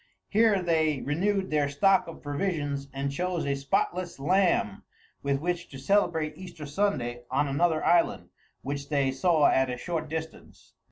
[0.29, 4.81] Here they renewed their stock of provisions, and chose a spotless lamb
[5.21, 8.29] with which to celebrate Easter Sunday on another island,
[8.63, 10.73] which they saw at a short distance.